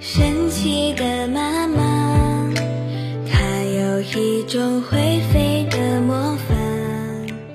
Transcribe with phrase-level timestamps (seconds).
[0.00, 2.50] 神奇的妈妈，
[3.30, 6.54] 她有一种会飞的魔法。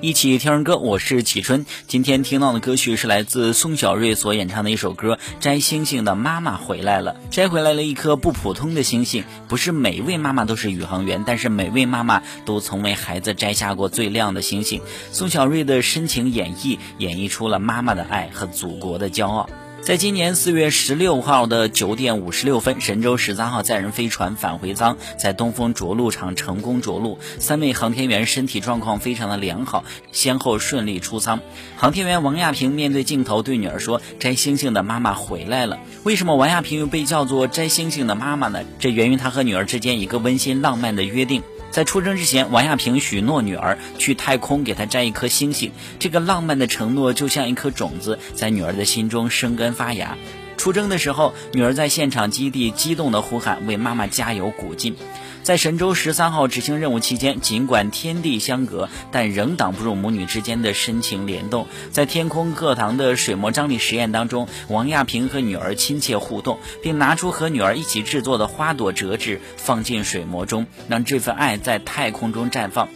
[0.00, 1.66] 一起听儿歌，我是启春。
[1.88, 9.24] 今天听到的歌曲是来自宋小瑞所演唱的一首歌《摘星星的妈妈回来了》，摘回来了一颗不普通的星星。
[9.48, 14.80] 不是每位妈妈都是宇航员，但是每位妈妈都曾为孩子摘下过最亮的星星。
[15.10, 19.50] 宋小瑞的深情演绎，演绎出了妈妈的爱和祖国的骄傲。
[19.82, 31.38] 在今年四月十六号的九点五十六分，神舟十三号载人飞船返回舱在东风着陆场成功着陆，三位航天员身体状况非常的良好，先后顺利出舱。
[31.76, 38.64] 航天员王亚平面对镜头对女儿说：“摘星星的妈妈回来了。”为什么王亚平又被叫做摘星星的妈妈呢？
[38.80, 41.42] 这源于他和女儿之间一个温馨浪漫的约定。
[41.70, 45.72] 在出生之前，王亚平许诺女儿去太空给她摘一颗星星。
[45.98, 50.16] 这个浪漫的承诺就像一颗种子，在女儿的心中生根发芽。
[50.56, 54.96] 出征的时候，女儿在现场基地激动地呼喊：“为妈妈加油鼓劲！”
[55.46, 61.68] 在神舟十三号执行任务期间，尽管天地相隔，但仍挡不住母女之间的深情联动。
[61.92, 72.88] 在天空课堂的水膜张力实验当中，王亚平和女儿亲切互动，并拿出和女儿一起制作的花朵折纸放进水膜中，让这份爱在太空中绽放。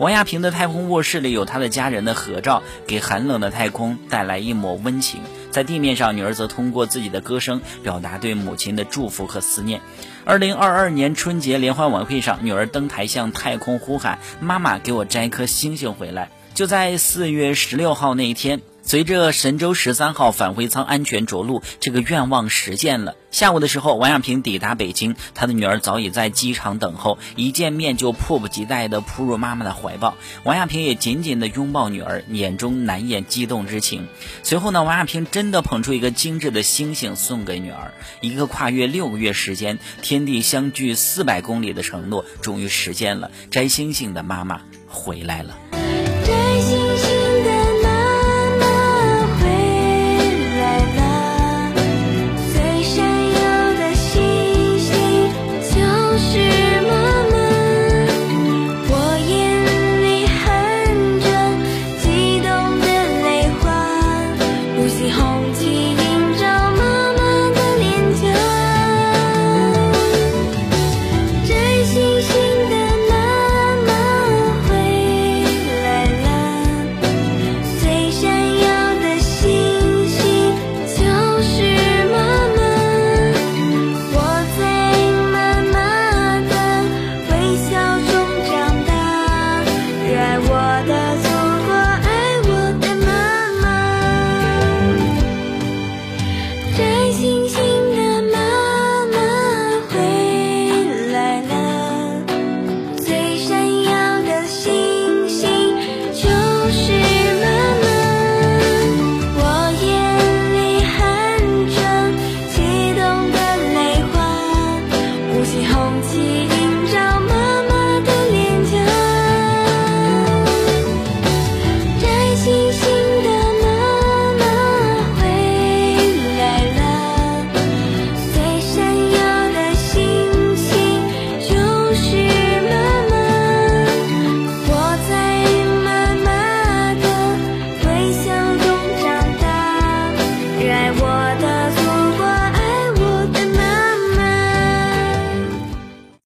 [0.00, 5.20] 王亚平的太空卧室里有他的家人的合照，给寒冷的太空带来一抹温情。
[5.52, 9.80] 在地面上，女儿则通过自己的歌声表达对母亲的祝福和思念。
[10.24, 18.60] 二零二二年春节联欢晚会上，女儿登台向太空呼喊：“妈妈，给我摘颗星星回来！”就在四月十六号那一天。
[18.92, 23.16] 随着神舟十三号返回舱安全着陆，这个愿望实现了。
[23.30, 30.14] 下午的时候，王亚平抵达北京，他的女儿早已在机场等候，一见面就迫不及待地扑入妈妈的怀抱。
[30.44, 34.08] 王亚平也紧紧地拥抱女儿，眼中难掩激动之情。
[34.42, 43.30] 随后呢，王亚平真的捧出一个精致的星星送给女儿，一个跨越六个月时间、天地相距四百公里的承诺终于实现了。
[43.50, 45.56] 摘星星的妈妈回来了。